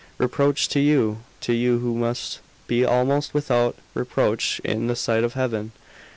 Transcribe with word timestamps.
"Reproach 0.17 0.67
to 0.69 0.79
you! 0.79 1.19
To 1.41 1.53
you, 1.53 1.77
who 1.77 1.93
must 1.95 2.39
be 2.65 2.83
almost 2.83 3.35
without 3.35 3.75
reproach 3.93 4.59
in 4.63 4.87
the 4.87 4.95
sight 4.95 5.23
of 5.23 5.33
Heaven! 5.33 5.73